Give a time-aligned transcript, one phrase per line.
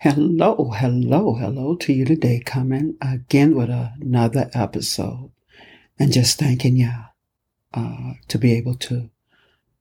[0.00, 5.32] Hello, hello, hello to you today, coming again with another episode.
[5.98, 6.92] And just thanking you
[7.74, 9.10] uh, to be able to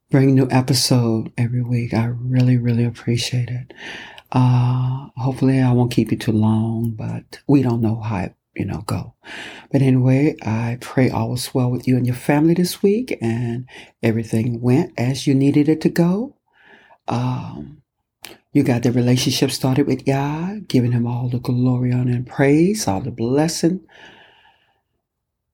[0.10, 1.94] bring new episode every week.
[1.94, 3.76] I really, really appreciate it.
[4.32, 8.66] Uh, hopefully I won't keep you too long, but we don't know how it, you
[8.66, 9.14] know, go.
[9.72, 13.68] But anyway, I pray all was well with you and your family this week and
[14.02, 16.38] everything went as you needed it to go.
[17.08, 17.84] Um,
[18.58, 22.88] you got the relationship started with Yah, giving him all the glory, honor, and praise,
[22.88, 23.82] all the blessing.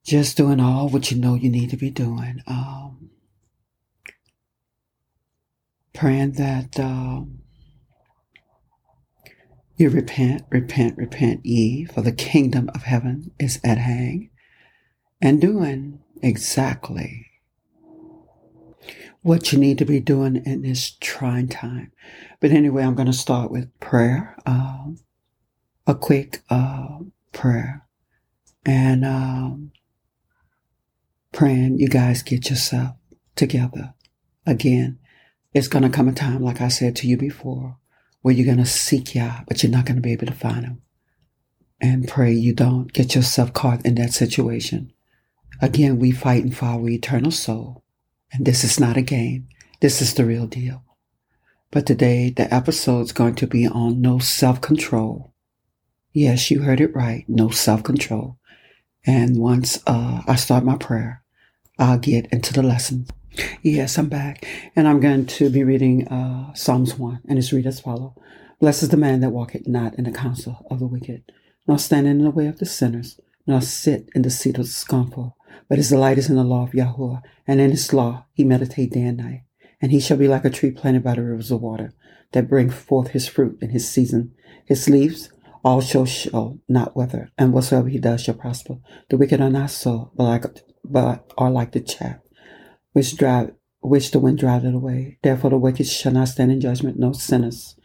[0.06, 2.42] Just doing all what you know you need to be doing.
[2.48, 3.10] Um,
[5.94, 7.40] praying that um,
[9.76, 14.30] you repent, repent, repent ye, for the kingdom of heaven is at hand,
[15.22, 17.33] and doing exactly
[19.24, 21.92] what you need to be doing in this trying time.
[22.40, 25.00] But anyway, I'm going to start with prayer, um,
[25.88, 27.00] a quick uh,
[27.32, 27.88] prayer,
[28.66, 29.72] and um,
[31.32, 32.96] praying you guys get yourself
[33.36, 33.94] together
[34.46, 35.00] again.
[35.54, 37.78] It's going to come a time, like I said to you before,
[38.22, 40.66] where you're going to seek Yah, but you're not going to be able to find
[40.66, 40.82] Him.
[41.80, 44.92] And pray you don't get yourself caught in that situation.
[45.62, 47.83] Again, we fighting for our eternal soul
[48.34, 49.48] and this is not a game.
[49.80, 50.84] This is the real deal.
[51.72, 55.34] But today, the episode is going to be on no self control.
[56.12, 57.26] Yes, you heard it right.
[57.28, 58.38] No self control.
[59.06, 61.24] And once uh, I start my prayer,
[61.78, 63.08] I'll get into the lesson.
[63.62, 64.46] Yes, I'm back.
[64.76, 67.22] And I'm going to be reading uh, Psalms 1.
[67.28, 68.14] And it's read as follows
[68.60, 71.24] Blessed is the man that walketh not in the counsel of the wicked,
[71.68, 74.72] nor standing in the way of the sinners, nor sit in the seat of the
[74.72, 75.36] scornful.
[75.70, 78.92] But his delight is in the law of Yahweh, and in his law he meditate
[78.92, 79.44] day and night.
[79.82, 81.94] And he shall be like a tree planted by the rivers of water,
[82.32, 84.34] that bring forth his fruit in his season.
[84.66, 85.30] His leaves
[85.64, 88.78] also shall not wither, and whatsoever he does shall prosper.
[89.10, 90.46] The wicked are not so, but like
[90.84, 92.18] but are like the chaff,
[92.92, 95.18] which drive which the wind driveth away.
[95.22, 97.76] Therefore the wicked shall not stand in judgment, no sinners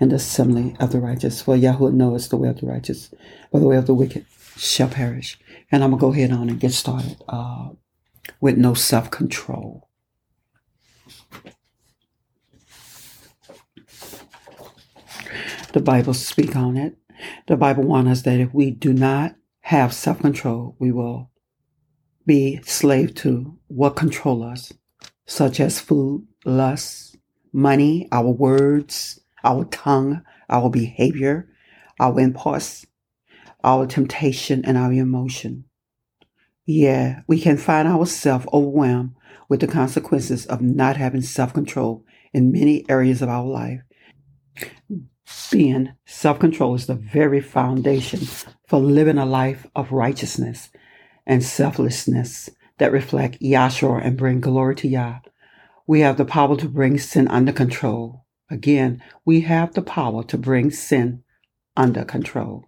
[0.00, 1.42] in the assembly of the righteous.
[1.42, 3.12] For Yahweh knoweth the way of the righteous,
[3.52, 4.26] but the way of the wicked
[4.58, 5.38] shall perish.
[5.70, 7.70] And I'm going to go ahead on and get started uh,
[8.40, 9.88] with no self control.
[15.72, 16.96] The Bible speak on it.
[17.46, 21.30] The Bible warns us that if we do not have self control, we will
[22.26, 24.72] be slave to what control us,
[25.26, 27.16] such as food, lust,
[27.52, 31.48] money, our words, our tongue, our behavior,
[32.00, 32.86] our impulse,
[33.64, 35.64] our temptation, and our emotion.
[36.64, 39.14] Yeah, we can find ourselves overwhelmed
[39.48, 43.80] with the consequences of not having self control in many areas of our life.
[45.50, 48.20] Being self control is the very foundation
[48.66, 50.70] for living a life of righteousness
[51.26, 55.20] and selflessness that reflect Yahshua and bring glory to Yah.
[55.86, 58.26] We have the power to bring sin under control.
[58.50, 61.22] Again, we have the power to bring sin
[61.76, 62.66] under control.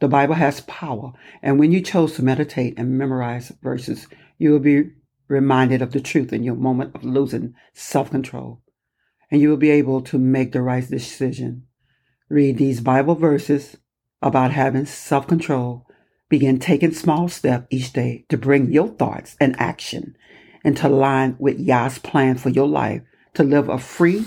[0.00, 1.12] The Bible has power,
[1.42, 4.06] and when you chose to meditate and memorize verses,
[4.38, 4.90] you will be
[5.28, 8.62] reminded of the truth in your moment of losing self control,
[9.30, 11.66] and you will be able to make the right decision.
[12.30, 13.76] Read these Bible verses
[14.22, 15.86] about having self control.
[16.30, 20.16] Begin taking small steps each day to bring your thoughts and action
[20.64, 23.02] into line with Yah's plan for your life
[23.34, 24.24] to live a free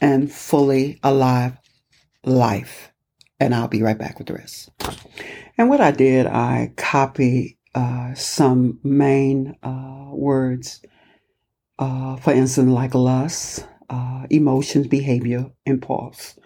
[0.00, 1.56] and fully alive
[2.24, 2.92] life
[3.40, 4.70] and I'll be right back with the rest.
[5.56, 10.80] And what I did, I copied uh, some main uh, words,
[11.78, 16.38] uh, for instance, like lust, uh, emotions, behavior, impulse,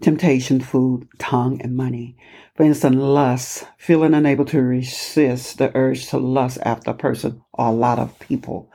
[0.00, 2.16] temptation, food, tongue, and money.
[2.56, 7.68] For instance, lust, feeling unable to resist the urge to lust after a person or
[7.68, 8.70] a lot of people.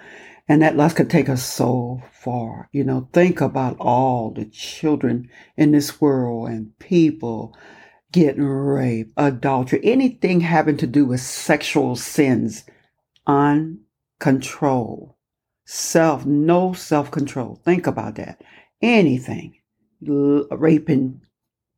[0.47, 2.69] And that lust could take us so far.
[2.71, 7.57] You know, think about all the children in this world and people
[8.11, 12.63] getting raped, adultery, anything having to do with sexual sins,
[13.27, 15.15] uncontrol,
[15.65, 17.59] self, no self control.
[17.65, 18.41] Think about that.
[18.81, 19.55] Anything,
[20.07, 21.21] L- raping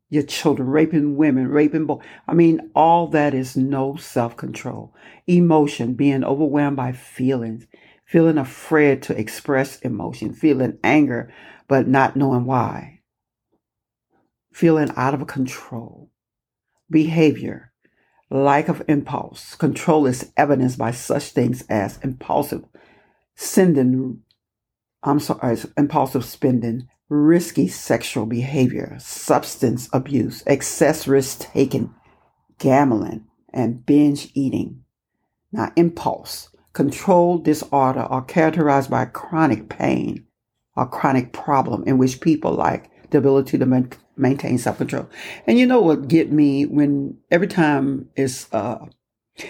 [0.09, 2.03] your children, raping women, raping boys.
[2.27, 4.93] I mean, all that is no self control.
[5.25, 7.65] Emotion, being overwhelmed by feelings
[8.07, 11.31] feeling afraid to express emotion, feeling anger,
[11.67, 13.01] but not knowing why,
[14.51, 16.09] feeling out of control,
[16.89, 17.73] behavior,
[18.29, 19.55] lack of impulse.
[19.55, 22.63] Control is evidenced by such things as impulsive
[23.35, 24.21] sending,
[25.03, 31.93] I'm sorry, impulsive spending, risky sexual behavior, substance abuse, excess risk taking,
[32.57, 34.83] gambling, and binge eating.
[35.51, 40.23] Now, impulse, control disorder are characterized by chronic pain
[40.75, 45.09] or chronic problem in which people like the ability to maintain self-control.
[45.47, 48.85] And you know what get me when every time it's uh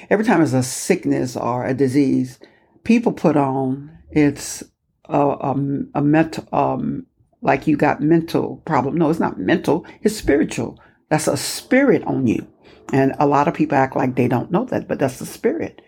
[0.09, 2.39] every time it's a sickness or a disease,
[2.85, 4.63] people put on it's
[5.09, 5.51] a, a,
[5.95, 7.07] a mental um
[7.41, 8.95] like you got mental problem.
[8.95, 9.85] No, it's not mental.
[10.01, 10.79] It's spiritual.
[11.09, 12.47] That's a spirit on you.
[12.93, 15.81] And a lot of people act like they don't know that, but that's the spirit.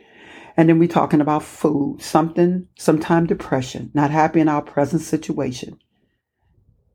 [0.57, 5.79] And then we're talking about food, something, sometime depression, not happy in our present situation.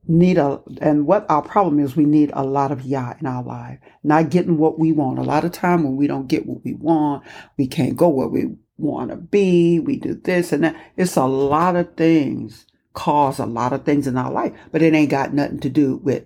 [0.06, 3.42] Need a, and what our problem is, we need a lot of Yah in our
[3.42, 5.18] life, not getting what we want.
[5.18, 7.24] A lot of time when we don't get what we want,
[7.56, 9.78] we can't go where we want to be.
[9.78, 10.76] We do this and that.
[10.96, 14.94] It's a lot of things cause a lot of things in our life, but it
[14.94, 16.24] ain't got nothing to do with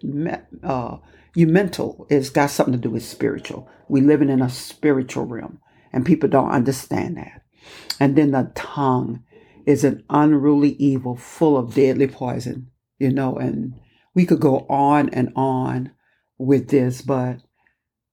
[0.62, 0.98] uh,
[1.34, 2.06] you mental.
[2.10, 3.68] It's got something to do with spiritual.
[3.88, 5.60] We living in a spiritual realm,
[5.92, 7.42] and people don't understand that.
[8.00, 9.24] And then the tongue
[9.66, 12.70] is an unruly evil, full of deadly poison.
[12.98, 13.74] You know, and
[14.14, 15.92] we could go on and on
[16.36, 17.38] with this, but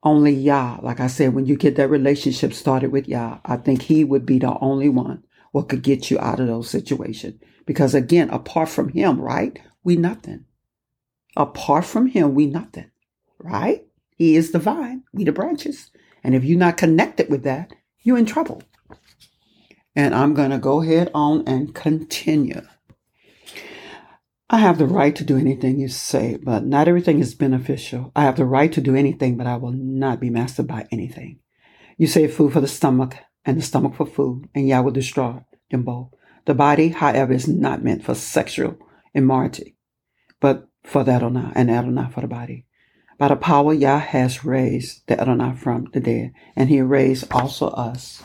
[0.04, 3.83] only Yah, like I said, when you get that relationship started with Yah, I think
[3.83, 5.24] He would be the only one
[5.56, 7.42] what could get you out of those situations.
[7.66, 9.57] Because again, apart from him, right?
[9.86, 10.44] We nothing.
[11.38, 12.92] Apart from him, we nothing.
[13.39, 13.88] Right?
[14.18, 15.92] He is the vine, we the branches.
[16.25, 18.63] And if you're not connected with that, you're in trouble.
[19.95, 22.63] And I'm going to go ahead on and continue.
[24.50, 28.12] I have the right to do anything you say, but not everything is beneficial.
[28.16, 31.42] I have the right to do anything, but I will not be mastered by anything.
[31.95, 35.44] You say food for the stomach and the stomach for food, and Yah will destroy
[35.69, 36.10] them both.
[36.45, 38.80] The body, however, is not meant for sexual
[39.13, 39.75] immorality,
[40.39, 42.66] but for the Adonai, and Adonai for the body.
[43.17, 47.67] By the power Yah has raised the Adonai from the dead, and he raised also
[47.69, 48.21] us.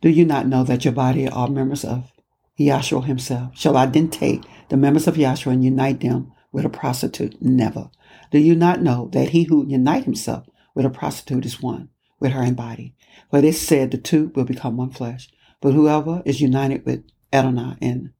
[0.00, 2.12] Do you not know that your body are members of
[2.58, 3.56] Yahshua himself?
[3.56, 7.40] Shall I then take the members of Yahshua and unite them with a prostitute?
[7.40, 7.90] Never.
[8.30, 11.88] Do you not know that he who unite himself with a prostitute is one
[12.20, 12.94] with her in body?
[13.30, 15.30] For it is said the two will become one flesh.
[15.60, 18.10] But whoever is united with Adonai and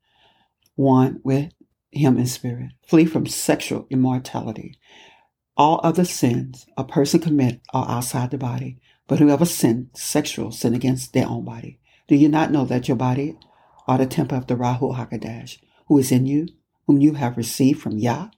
[0.75, 1.53] one with
[1.91, 4.79] him in spirit, flee from sexual immortality.
[5.57, 10.75] All other sins a person commit are outside the body, but whoever sin sexual sin
[10.75, 11.81] against their own body.
[12.07, 13.37] Do you not know that your body
[13.87, 16.49] are the temple of the Ruach HaKodesh, who is in you,
[16.87, 18.29] whom you have received from Yah?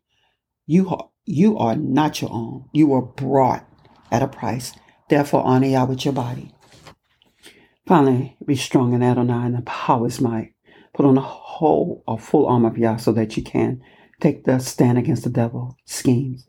[0.67, 2.69] You are, you are not your own.
[2.73, 3.67] You were brought
[4.11, 4.73] at a price.
[5.09, 6.55] Therefore, honor Yah with your body.
[7.87, 10.55] Finally, be strong in Adonai and the power is might.
[10.95, 13.81] Put on a whole or full armor of Yah so that you can
[14.21, 16.47] take the stand against the devil schemes.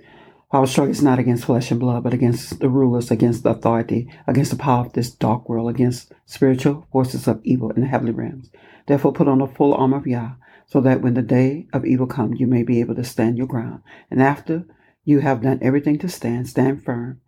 [0.52, 4.12] Our struggle is not against flesh and blood, but against the rulers, against the authority,
[4.28, 8.12] against the power of this dark world, against spiritual forces of evil in the heavenly
[8.12, 8.50] realms.
[8.86, 10.32] Therefore, put on the full armor of Yah,
[10.66, 13.48] so that when the day of evil comes, you may be able to stand your
[13.48, 13.82] ground.
[14.10, 14.66] And after
[15.06, 17.22] you have done everything to stand, stand firm.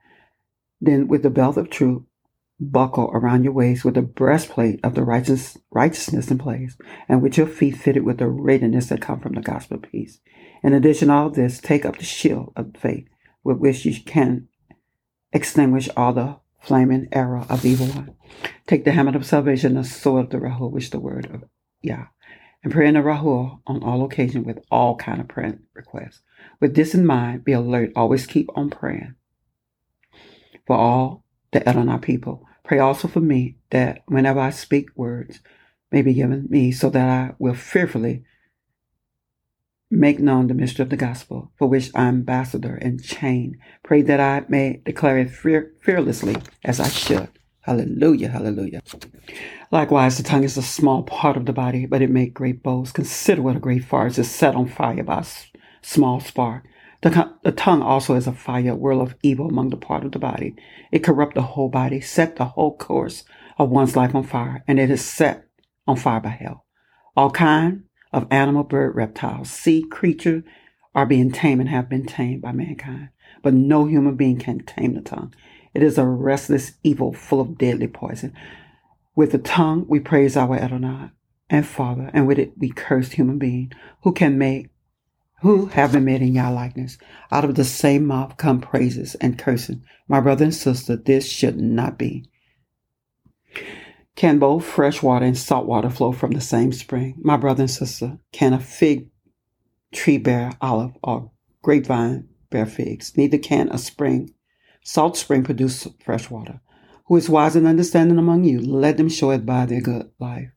[0.81, 2.03] Then, with the belt of truth
[2.71, 6.77] buckle around your waist with a breastplate of the righteous, righteousness in place,
[7.07, 10.19] and with your feet fitted with the readiness that come from the gospel of peace.
[10.63, 13.07] In addition to all this, take up the shield of faith
[13.43, 14.47] with which you can
[15.31, 18.15] extinguish all the flaming arrow of evil one.
[18.67, 21.43] Take the helmet of salvation, the sword of the Ruach, which the word of
[21.81, 22.05] Yah,
[22.63, 26.21] and pray in the Ruach on all occasions with all kind of prayer requests.
[26.59, 27.91] With this in mind, be alert.
[27.95, 29.15] Always keep on praying
[30.65, 32.47] for all the Adonai people.
[32.63, 35.39] Pray also for me that whenever I speak words
[35.91, 38.23] may be given me so that I will fearfully
[39.91, 43.57] make known the mystery of the gospel for which I am ambassador and chain.
[43.83, 47.29] Pray that I may declare it fear, fearlessly as I should.
[47.61, 48.81] Hallelujah, hallelujah.
[49.71, 52.91] Likewise, the tongue is a small part of the body, but it makes great bows.
[52.91, 55.25] Consider what a great forest is set on fire by a
[55.81, 56.65] small spark.
[57.01, 60.13] The, the tongue also is a fire, a whirl of evil among the part of
[60.13, 60.55] the body.
[60.91, 63.25] It corrupt the whole body, set the whole course
[63.57, 65.45] of one's life on fire, and it is set
[65.85, 66.65] on fire by hell.
[67.15, 70.43] All kind of animal, bird, reptiles, sea creature
[70.95, 73.09] are being tamed and have been tamed by mankind.
[73.41, 75.33] But no human being can tame the tongue.
[75.73, 78.33] It is a restless evil full of deadly poison.
[79.15, 81.09] With the tongue we praise our Adonai
[81.49, 83.73] and Father, and with it we curse human being
[84.03, 84.69] who can make
[85.43, 86.97] who have been made in Yah likeness.
[87.29, 89.83] Out of the same mouth come praises and cursing.
[90.07, 92.25] My brother and sister, this should not be.
[94.15, 97.15] Can both fresh water and salt water flow from the same spring?
[97.21, 99.09] My brother and sister, can a fig
[99.91, 101.31] tree bear olive or
[101.61, 103.11] grapevine bear figs.
[103.17, 104.33] Neither can a spring,
[104.81, 106.61] salt spring produce fresh water.
[107.07, 108.61] Who is wise and understanding among you?
[108.61, 110.51] Let them show it by their good life,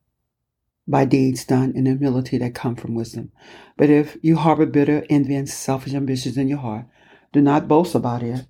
[0.87, 3.31] by deeds done in humility that come from wisdom.
[3.75, 6.85] But if you harbor bitter envy and selfish ambitions in your heart,
[7.33, 8.45] do not boast about it.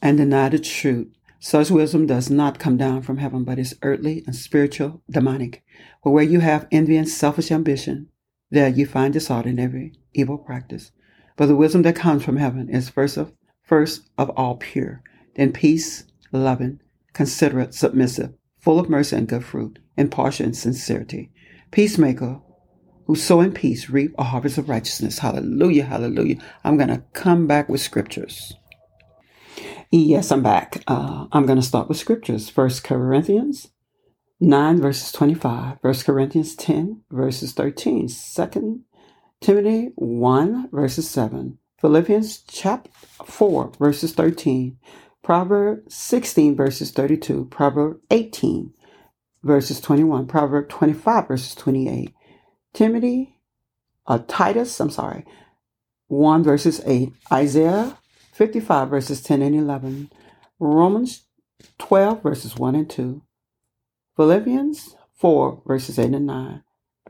[0.00, 1.08] And deny the truth.
[1.40, 5.64] Such wisdom does not come down from heaven, but is earthly and spiritual, demonic.
[6.02, 8.08] For where you have envy and selfish ambition,
[8.50, 10.92] there you find disorder in every evil practice.
[11.36, 13.32] But the wisdom that comes from heaven is first of
[13.62, 15.02] first of all pure,
[15.34, 16.80] then peace, loving,
[17.16, 21.32] considerate, submissive, full of mercy and good fruit, impartial and sincerity.
[21.70, 22.42] Peacemaker,
[23.06, 25.20] who sow in peace, reap a harvest of righteousness.
[25.20, 26.36] Hallelujah, hallelujah.
[26.62, 28.52] I'm going to come back with scriptures.
[29.90, 30.82] Yes, I'm back.
[30.86, 32.50] Uh, I'm going to start with scriptures.
[32.50, 33.68] First Corinthians
[34.38, 38.82] 9 verses 25, First Corinthians 10 verses 13, Second
[39.40, 42.90] Timothy 1 verses 7, Philippians chapter
[43.24, 44.76] 4 verses 13,
[45.26, 48.72] Proverbs 16 verses 32, Proverbs 18
[49.42, 52.14] verses 21, Proverbs 25 verses 28,
[52.72, 53.40] Timothy,
[54.06, 55.24] uh, Titus, I'm sorry,
[56.06, 57.98] 1 verses 8, Isaiah
[58.34, 60.12] 55 verses 10 and 11,
[60.60, 61.24] Romans
[61.80, 63.20] 12 verses 1 and 2,
[64.14, 66.62] Philippians 4, verses 8 and 9.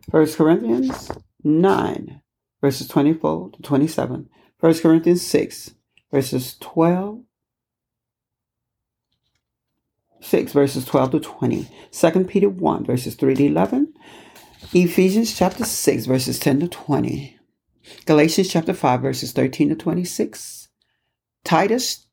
[0.09, 1.11] 1 Corinthians
[1.45, 2.23] 9,
[2.63, 4.31] verses 24 to 27.
[4.59, 5.75] 1 Corinthians 6,
[6.11, 7.26] verses 12
[10.27, 13.95] 6 verses 12 to 20 2 peter 1 verses 3 to 11
[14.73, 17.39] ephesians chapter 6 verses 10 to 20
[18.05, 20.69] galatians chapter 5 verses 13 to 26
[21.45, 22.07] titus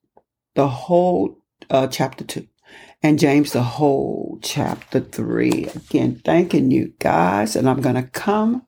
[0.55, 1.37] the whole
[1.69, 2.47] uh, chapter 2
[3.03, 5.67] and James, the whole chapter three.
[5.75, 8.65] Again, thanking you guys, and I'm going to come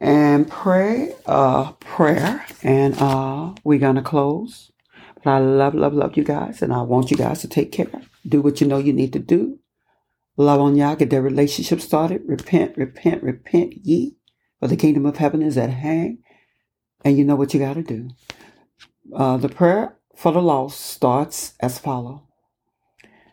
[0.00, 4.72] and pray a prayer, and uh, we're going to close.
[5.22, 7.90] But I love, love, love you guys, and I want you guys to take care.
[8.26, 9.58] Do what you know you need to do.
[10.36, 12.22] Love on y'all, get their relationship started.
[12.26, 14.16] Repent, repent, repent ye,
[14.58, 16.18] for the kingdom of heaven is at hand.
[17.04, 18.10] And you know what you got to do.
[19.14, 22.20] Uh, the prayer for the lost starts as follows.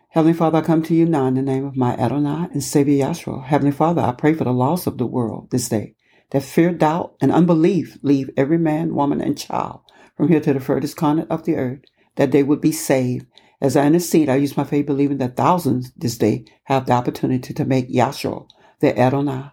[0.09, 3.05] Heavenly Father, I come to you now in the name of my Adonai and Savior
[3.05, 3.45] Yahshua.
[3.45, 5.95] Heavenly Father, I pray for the loss of the world this day,
[6.31, 9.81] that fear, doubt, and unbelief leave every man, woman, and child
[10.17, 11.79] from here to the furthest corner of the earth,
[12.15, 13.25] that they would be saved.
[13.61, 17.53] As I intercede, I use my faith believing that thousands this day have the opportunity
[17.53, 18.47] to make Yahshua
[18.81, 19.51] their Adonai.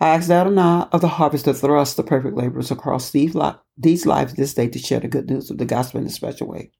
[0.00, 3.36] I ask the Adonai of the harvest to thrust the perfect laborers across these,
[3.76, 6.46] these lives this day to share the good news of the gospel in a special
[6.46, 6.70] way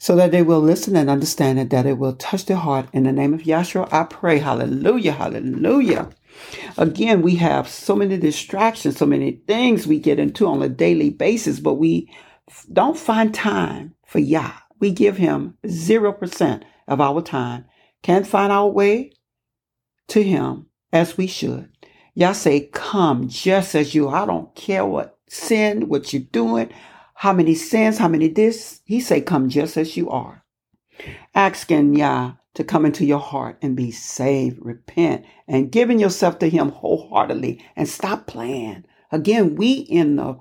[0.00, 2.88] so that they will listen and understand it, that it will touch their heart.
[2.94, 4.38] In the name of Yahshua, I pray.
[4.38, 6.08] Hallelujah, hallelujah.
[6.76, 11.10] Again, we have so many distractions, so many things we get into on a daily
[11.10, 12.10] basis, but we
[12.72, 14.52] don't find time for Yah.
[14.78, 17.66] We give him 0% of our time.
[18.02, 19.12] Can't find our way
[20.08, 21.70] to him as we should.
[22.14, 24.08] Yah say, come just as you.
[24.08, 24.22] Are.
[24.22, 26.70] I don't care what sin, what you're doing
[27.20, 28.80] how many sins, how many this.
[28.86, 30.42] He say, come just as you are.
[31.34, 36.48] Asking Yah to come into your heart and be saved, repent, and giving yourself to
[36.48, 38.84] Him wholeheartedly and stop playing.
[39.12, 40.40] Again, we in the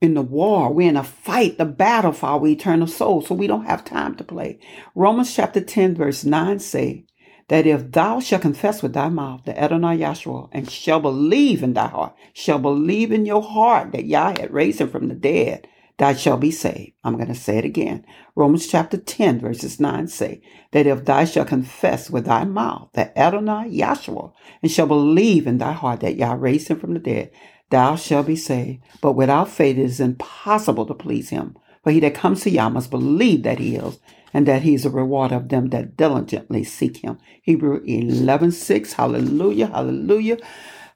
[0.00, 3.46] in the war, we're in a fight, the battle for our eternal soul, so we
[3.46, 4.58] don't have time to play.
[4.96, 7.04] Romans chapter 10, verse 9 say
[7.46, 11.74] that if thou shalt confess with thy mouth the Adonai Yahshua and shall believe in
[11.74, 15.68] thy heart, shall believe in your heart that Yah had raised him from the dead,
[15.98, 16.92] thou shalt be saved.
[17.04, 18.04] I'm going to say it again.
[18.34, 20.40] Romans chapter 10 verses 9 say
[20.72, 24.32] that if thou shalt confess with thy mouth that Adonai Yahshua
[24.62, 27.30] and shall believe in thy heart that Yah raised him from the dead,
[27.70, 28.82] thou shalt be saved.
[29.00, 31.56] But without faith it is impossible to please him.
[31.82, 33.98] For he that comes to Yah must believe that he is
[34.32, 37.18] and that he is a rewarder of them that diligently seek him.
[37.42, 38.92] Hebrew 11 6.
[38.94, 39.66] Hallelujah.
[39.66, 40.38] Hallelujah.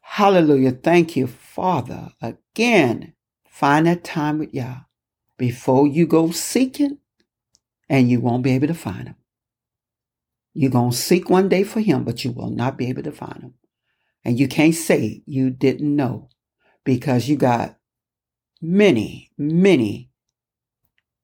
[0.01, 0.71] Hallelujah.
[0.71, 2.13] Thank you, Father.
[2.23, 3.15] Again,
[3.47, 4.86] find that time with Yah
[5.39, 6.99] before you go seeking,
[7.89, 9.17] and you won't be able to find him.
[10.55, 13.13] You're going to seek one day for him, but you will not be able to
[13.13, 13.55] find him.
[14.25, 16.31] And you can't say you didn't know
[16.85, 17.79] because you got
[18.61, 20.11] many, many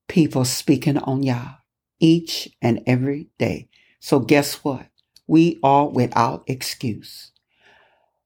[0.06, 1.54] people speaking on Yah
[1.98, 3.68] each and every day.
[4.00, 4.86] So guess what?
[5.26, 7.32] We are without excuse.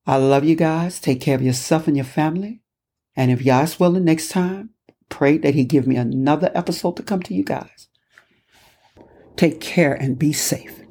[0.06, 0.98] I love you guys.
[0.98, 2.62] Take care of yourself and your family.
[3.14, 4.70] And if Yah's willing next time,
[5.08, 7.88] pray that He give me another episode to come to you guys.
[9.36, 10.85] Take care and be safe.